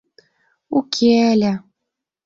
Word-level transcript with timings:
—Уке 0.77 1.13
ыле. 1.33 1.53